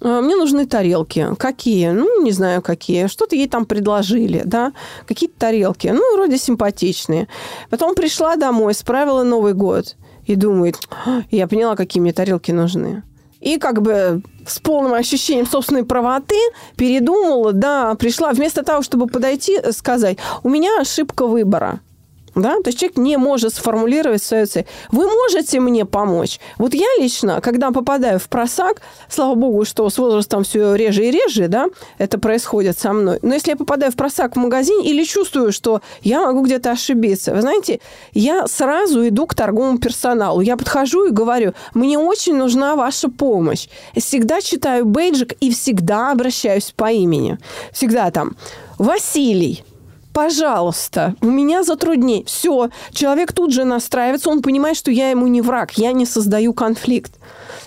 [0.00, 1.34] э, мне нужны тарелки.
[1.36, 1.90] Какие?
[1.90, 3.08] Ну, не знаю, какие.
[3.08, 4.72] Что-то ей там предложили, да?
[5.06, 5.88] Какие-то тарелки.
[5.88, 7.26] Ну, вроде симпатичные.
[7.70, 9.96] Потом пришла домой, справила Новый год
[10.28, 13.02] и думает, «А, я поняла, какие мне тарелки нужны
[13.42, 16.38] и как бы с полным ощущением собственной правоты
[16.76, 21.80] передумала, да, пришла вместо того, чтобы подойти, сказать, у меня ошибка выбора.
[22.34, 22.56] Да?
[22.62, 24.66] То есть человек не может сформулировать свою цель.
[24.90, 26.40] Вы можете мне помочь?
[26.58, 31.10] Вот я лично, когда попадаю в просак, слава богу, что с возрастом все реже и
[31.10, 31.66] реже, да,
[31.98, 33.18] это происходит со мной.
[33.22, 37.34] Но если я попадаю в просак в магазин или чувствую, что я могу где-то ошибиться,
[37.34, 37.80] вы знаете,
[38.12, 40.40] я сразу иду к торговому персоналу.
[40.40, 43.68] Я подхожу и говорю, мне очень нужна ваша помощь.
[43.96, 47.38] Всегда читаю бейджик и всегда обращаюсь по имени.
[47.72, 48.36] Всегда там
[48.78, 49.64] Василий,
[50.12, 52.24] пожалуйста, у меня затруднение.
[52.24, 56.52] Все, человек тут же настраивается, он понимает, что я ему не враг, я не создаю
[56.52, 57.12] конфликт.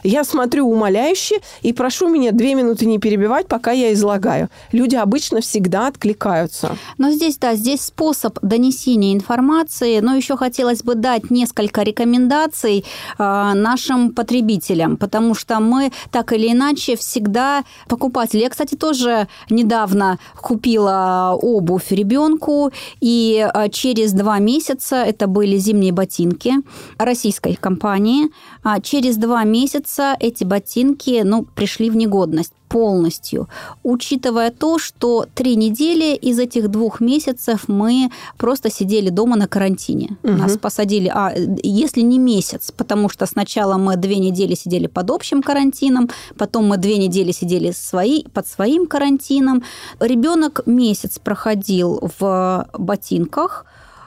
[0.06, 4.50] Я смотрю умоляюще и прошу меня две минуты не перебивать, пока я излагаю.
[4.72, 6.78] Люди обычно всегда откликаются.
[7.00, 12.86] Но здесь, да, здесь способ донесения информации, но еще хотелось бы дать несколько рекомендаций
[13.18, 13.24] э,
[13.56, 18.42] нашим потребителям, потому что мы так или иначе всегда покупатели.
[18.42, 25.92] Я, кстати, тоже недавно купила обувь ребенку, и э, через два месяца, это были зимние
[25.92, 26.54] ботинки
[27.00, 28.30] российской компании,
[28.66, 33.48] а через два месяца эти ботинки ну, пришли в негодность полностью,
[33.84, 40.18] учитывая то, что три недели из этих двух месяцев мы просто сидели дома на карантине.
[40.24, 40.32] Угу.
[40.32, 45.44] Нас посадили, а если не месяц, потому что сначала мы две недели сидели под общим
[45.44, 49.62] карантином, потом мы две недели сидели свои, под своим карантином.
[50.00, 53.66] Ребенок месяц проходил в ботинках,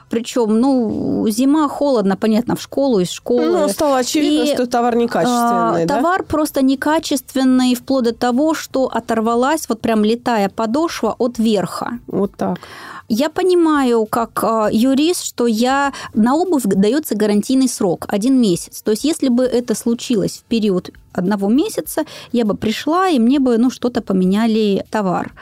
[0.09, 3.45] причем, ну, зима, холодно, понятно, в школу, из школы.
[3.45, 5.95] Ну, стало очевидно, и, что товар некачественный, а, да?
[5.95, 11.99] Товар просто некачественный, вплоть до того, что оторвалась вот прям летая подошва от верха.
[12.07, 12.59] Вот так.
[13.07, 18.81] Я понимаю, как а, юрист, что я на обувь дается гарантийный срок один месяц.
[18.81, 23.39] То есть, если бы это случилось в период одного месяца, я бы пришла и мне
[23.39, 25.33] бы ну что-то поменяли товар.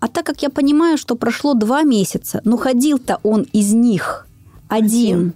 [0.00, 4.26] А так как я понимаю, что прошло два месяца, но ходил-то он из них
[4.68, 5.34] один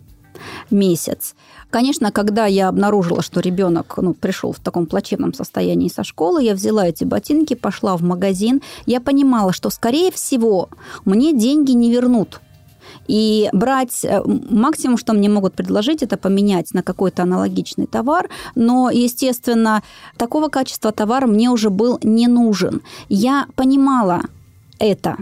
[0.70, 1.34] месяц.
[1.70, 6.54] Конечно, когда я обнаружила, что ребенок ну, пришел в таком плачевном состоянии со школы, я
[6.54, 8.60] взяла эти ботинки, пошла в магазин.
[8.84, 10.68] Я понимала, что, скорее всего,
[11.04, 12.40] мне деньги не вернут.
[13.08, 18.28] И брать э, максимум, что мне могут предложить, это поменять на какой-то аналогичный товар.
[18.54, 19.82] Но, естественно,
[20.18, 22.82] такого качества товар мне уже был не нужен.
[23.08, 24.22] Я понимала,
[24.82, 25.16] это.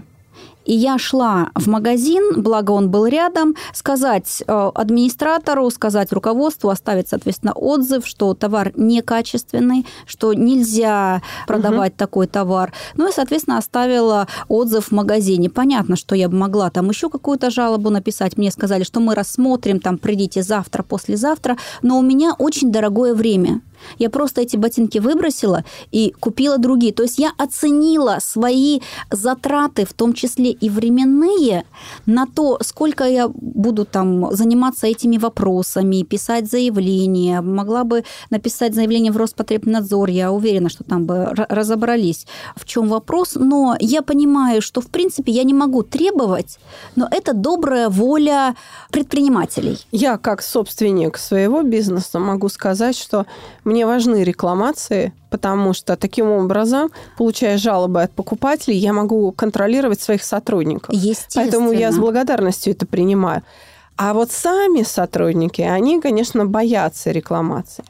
[0.66, 7.08] И я шла в магазин, благо он был рядом, сказать э, администратору, сказать руководству, оставить,
[7.08, 11.98] соответственно, отзыв, что товар некачественный, что нельзя продавать угу.
[11.98, 12.72] такой товар.
[12.94, 15.48] Ну и, соответственно, оставила отзыв в магазине.
[15.48, 18.36] Понятно, что я бы могла там еще какую-то жалобу написать.
[18.36, 21.56] Мне сказали, что мы рассмотрим, там, придите завтра, послезавтра.
[21.82, 23.62] Но у меня очень дорогое время.
[23.98, 26.92] Я просто эти ботинки выбросила и купила другие.
[26.92, 31.64] То есть я оценила свои затраты, в том числе и временные,
[32.06, 37.40] на то, сколько я буду там заниматься этими вопросами, писать заявление.
[37.40, 40.10] Могла бы написать заявление в Роспотребнадзор.
[40.10, 43.34] Я уверена, что там бы разобрались, в чем вопрос.
[43.34, 46.58] Но я понимаю, что, в принципе, я не могу требовать,
[46.96, 48.54] но это добрая воля
[48.90, 49.78] предпринимателей.
[49.92, 53.26] Я, как собственник своего бизнеса, могу сказать, что
[53.70, 60.24] мне важны рекламации, потому что таким образом, получая жалобы от покупателей, я могу контролировать своих
[60.24, 60.94] сотрудников.
[61.34, 63.42] Поэтому я с благодарностью это принимаю.
[63.96, 67.84] А вот сами сотрудники, они, конечно, боятся рекламации.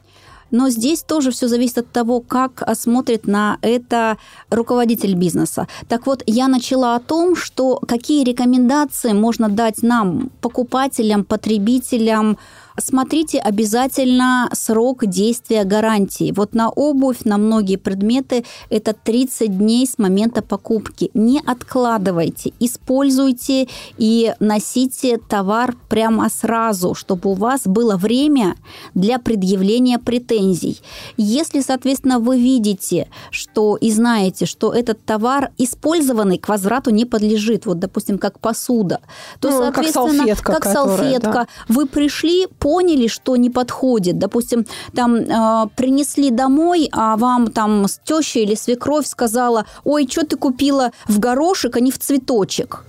[0.51, 4.17] Но здесь тоже все зависит от того, как смотрит на это
[4.49, 5.67] руководитель бизнеса.
[5.87, 12.37] Так вот, я начала о том, что какие рекомендации можно дать нам, покупателям, потребителям,
[12.79, 16.33] Смотрите обязательно срок действия гарантии.
[16.35, 21.11] Вот на обувь, на многие предметы это 30 дней с момента покупки.
[21.13, 28.55] Не откладывайте, используйте и носите товар прямо сразу, чтобы у вас было время
[28.93, 30.81] для предъявления претензий.
[31.17, 37.65] Если, соответственно, вы видите, что и знаете, что этот товар использованный к возврату не подлежит,
[37.65, 39.01] вот, допустим, как посуда,
[39.39, 41.47] то, ну, соответственно, как салфетка, как салфетка да.
[41.67, 44.19] вы пришли поняли, что не подходит.
[44.19, 50.37] Допустим, там э, принесли домой, а вам там теща или свекровь сказала, ой, что ты
[50.37, 52.85] купила в горошек, а не в цветочек.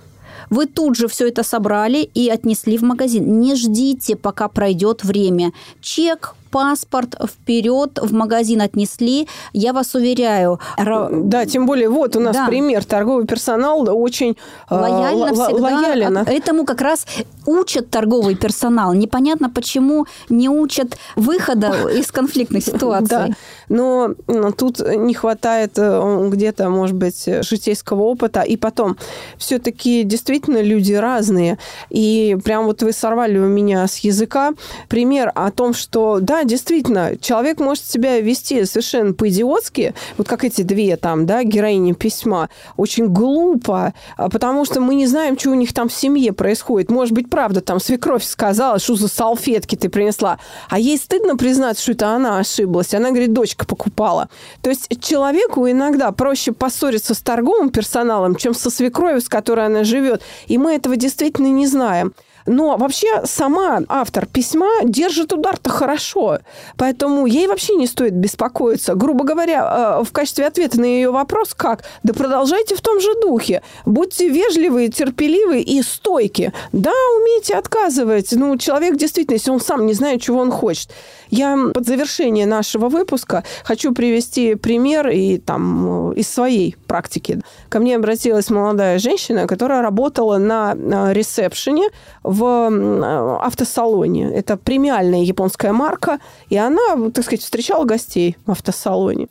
[0.49, 3.39] Вы тут же все это собрали и отнесли в магазин.
[3.39, 5.51] Не ждите, пока пройдет время.
[5.81, 9.27] Чек, паспорт вперед в магазин отнесли.
[9.53, 10.59] Я вас уверяю.
[10.77, 12.45] Да, тем более, вот у нас да.
[12.45, 12.85] пример.
[12.85, 14.37] Торговый персонал очень
[14.69, 15.61] э, лояльно э, всегда.
[15.61, 16.17] Лоялен.
[16.17, 17.07] Этому как раз
[17.45, 18.93] учат торговый персонал.
[18.93, 23.07] Непонятно, почему не учат выхода из конфликтных ситуаций.
[23.07, 23.29] Да.
[23.69, 24.13] Но
[24.57, 28.41] тут не хватает э, где-то, может быть, житейского опыта.
[28.41, 28.97] И потом,
[29.37, 31.57] все-таки действительно люди разные.
[31.89, 34.53] И прям вот вы сорвали у меня с языка
[34.89, 40.61] пример о том, что, да, действительно, человек может себя вести совершенно по-идиотски, вот как эти
[40.61, 45.55] две там, да, героини письма, очень глупо, а потому что мы не знаем, что у
[45.55, 46.89] них там в семье происходит.
[46.89, 50.37] Может быть, правда, там свекровь сказала, что за салфетки ты принесла,
[50.69, 52.93] а ей стыдно признаться, что это она ошиблась.
[52.93, 54.29] Она говорит, дочка покупала.
[54.61, 59.83] То есть человеку иногда проще поссориться с торговым персоналом, чем со свекровью, с которой она
[59.83, 60.21] живет.
[60.45, 62.13] И мы этого действительно не знаем.
[62.45, 66.39] Но вообще сама автор письма держит удар-то хорошо.
[66.77, 68.95] Поэтому ей вообще не стоит беспокоиться.
[68.95, 71.83] Грубо говоря, э, в качестве ответа на ее вопрос, как?
[72.03, 73.61] Да продолжайте в том же духе.
[73.85, 76.51] Будьте вежливые, терпеливые и стойки.
[76.71, 78.31] Да, умейте отказывать.
[78.31, 80.89] Ну, человек действительно, если он сам не знает, чего он хочет.
[81.29, 87.41] Я под завершение нашего выпуска хочу привести пример и там э, из своей практики.
[87.69, 90.75] Ко мне обратилась молодая женщина, которая работала на
[91.11, 91.89] ресепшене
[92.21, 94.31] в автосалоне.
[94.31, 96.19] Это премиальная японская марка,
[96.49, 99.27] и она, так сказать, встречала гостей в автосалоне.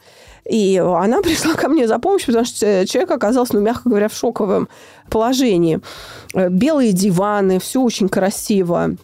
[0.50, 4.14] И она пришла ко мне за помощью, потому что человек оказался, ну, мягко говоря, в
[4.14, 4.68] шоковом
[5.08, 5.78] положении.
[6.34, 8.96] Э, белые диваны, все очень красиво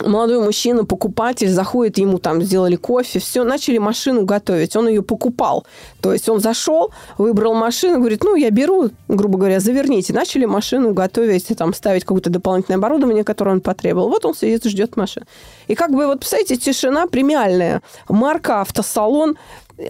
[0.00, 4.76] молодой мужчина, покупатель, заходит, ему там сделали кофе, все, начали машину готовить.
[4.76, 5.66] Он ее покупал.
[6.00, 10.12] То есть он зашел, выбрал машину, говорит, ну, я беру, грубо говоря, заверните.
[10.12, 14.08] Начали машину готовить, там, ставить какое-то дополнительное оборудование, которое он потребовал.
[14.08, 15.26] Вот он сидит ждет машину.
[15.66, 17.82] И как бы, вот, представляете, тишина премиальная.
[18.08, 19.36] Марка, автосалон,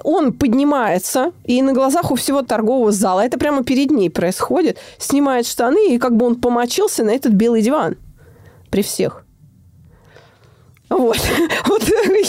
[0.04, 5.46] он поднимается, и на глазах у всего торгового зала, это прямо перед ней происходит, снимает
[5.46, 7.96] штаны, и как бы он помочился на этот белый диван
[8.70, 9.24] при всех.
[10.89, 11.18] Вот,
[11.66, 11.82] вот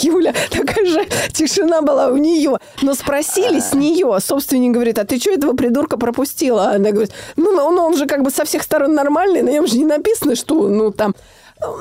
[0.04, 2.58] Юля, такая же тишина была у нее.
[2.82, 6.72] Но спросили с нее, собственник говорит, а ты что этого придурка пропустила?
[6.72, 9.78] Она говорит, ну, он, он же как бы со всех сторон нормальный, на нем же
[9.78, 11.16] не написано, что, ну, там,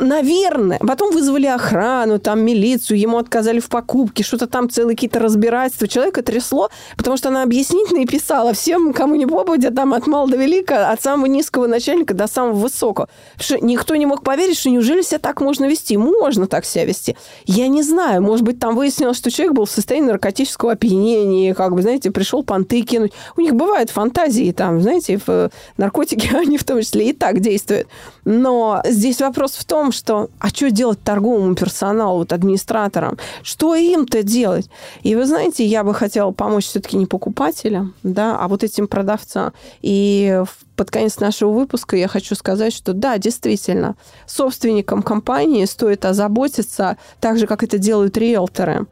[0.00, 0.80] Наверное.
[0.80, 5.86] Потом вызвали охрану, там, милицию, ему отказали в покупке, что-то там целые какие-то разбирательства.
[5.86, 10.28] Человека трясло, потому что она объяснительно и писала всем, кому не попадя, там, от мала
[10.28, 13.08] до велика, от самого низкого начальника до самого высокого.
[13.36, 15.96] Потому что никто не мог поверить, что неужели себя так можно вести?
[15.96, 17.16] Можно так себя вести.
[17.44, 18.20] Я не знаю.
[18.20, 22.42] Может быть, там выяснилось, что человек был в состоянии наркотического опьянения, как бы, знаете, пришел
[22.42, 23.12] понты кинуть.
[23.36, 27.86] У них бывают фантазии, там, знаете, в наркотики, они в том числе и так действуют.
[28.30, 33.16] Но здесь вопрос в том, что а что делать торговому персоналу, вот администраторам?
[33.42, 34.68] Что им-то делать?
[35.02, 39.54] И вы знаете, я бы хотела помочь все-таки не покупателям, да, а вот этим продавцам.
[39.80, 40.42] И
[40.76, 47.38] под конец нашего выпуска я хочу сказать, что да, действительно, собственникам компании стоит озаботиться так
[47.38, 48.86] же, как это делают риэлторы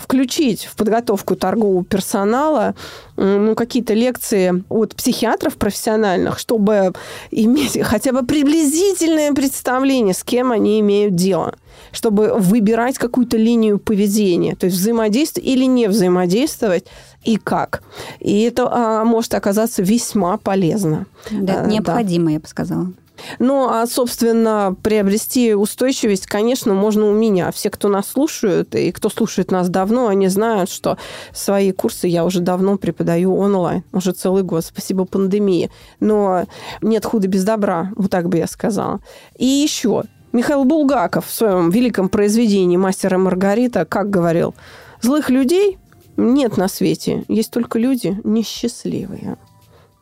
[0.00, 2.74] включить в подготовку торгового персонала
[3.16, 6.92] ну, какие-то лекции от психиатров профессиональных, чтобы
[7.30, 11.54] иметь хотя бы приблизительное представление, с кем они имеют дело
[11.92, 16.84] чтобы выбирать какую-то линию поведения, то есть взаимодействовать или не взаимодействовать,
[17.24, 17.82] и как.
[18.20, 21.06] И это а, может оказаться весьма полезно.
[21.30, 22.32] Да, необходимо, да.
[22.32, 22.92] я бы сказала.
[23.38, 27.50] Ну, а, собственно, приобрести устойчивость, конечно, можно у меня.
[27.52, 30.98] Все, кто нас слушают, и кто слушает нас давно, они знают, что
[31.32, 33.84] свои курсы я уже давно преподаю онлайн.
[33.92, 34.64] Уже целый год.
[34.64, 35.70] Спасибо пандемии.
[36.00, 36.44] Но
[36.82, 39.00] нет худа без добра, вот так бы я сказала.
[39.36, 44.54] И еще, Михаил Булгаков в своем великом произведении «Мастер и Маргарита» как говорил,
[45.00, 45.78] злых людей
[46.16, 49.38] нет на свете, есть только люди несчастливые.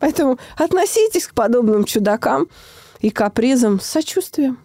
[0.01, 2.47] Поэтому относитесь к подобным чудакам
[3.01, 4.59] и капризам с сочувствием.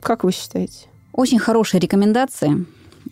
[0.00, 0.86] Как вы считаете?
[1.12, 2.64] Очень хорошая рекомендация.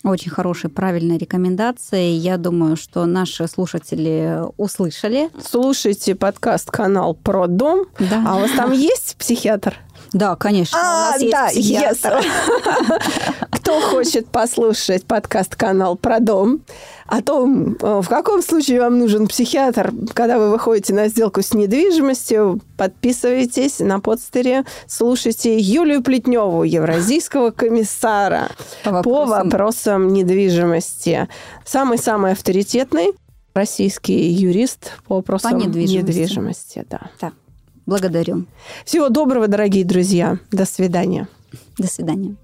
[0.04, 2.10] Очень хорошие, правильные рекомендации.
[2.10, 5.30] Я думаю, что наши слушатели услышали.
[5.42, 7.86] Слушайте подкаст канал про дом.
[7.98, 8.24] Да.
[8.26, 9.76] А у вас там есть психиатр?
[10.12, 10.78] Да, конечно.
[10.78, 12.04] А, у нас да, есть.
[12.04, 12.24] Yes.
[13.50, 16.62] Кто хочет послушать подкаст канал про дом?
[17.06, 21.54] о том, э, в каком случае вам нужен психиатр, когда вы выходите на сделку с
[21.54, 28.48] недвижимостью, подписывайтесь на подстере, слушайте Юлию Плетневу, евразийского комиссара
[28.82, 31.28] по вопросам, по вопросам недвижимости.
[31.64, 33.12] Самый-самый авторитетный
[33.54, 35.96] российский юрист по вопросам по недвижимости.
[35.96, 37.10] недвижимости да.
[37.20, 37.32] да.
[37.86, 38.46] Благодарю.
[38.84, 40.38] Всего доброго, дорогие друзья.
[40.50, 41.28] До свидания.
[41.78, 42.34] До свидания.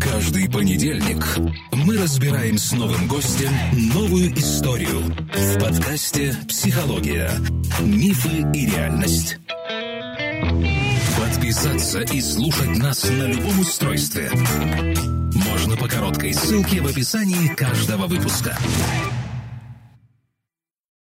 [0.00, 1.24] Каждый понедельник
[1.86, 3.50] мы разбираем с новым гостем
[3.94, 5.00] новую историю
[5.32, 7.30] в подкасте «Психология.
[7.80, 9.38] Мифы и реальность».
[11.18, 14.30] Подписаться и слушать нас на любом устройстве
[15.34, 18.56] можно по короткой ссылке в описании каждого выпуска.